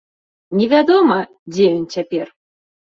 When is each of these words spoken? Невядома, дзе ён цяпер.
Невядома, 0.61 1.19
дзе 1.53 1.71
ён 1.77 1.87
цяпер. 1.95 2.27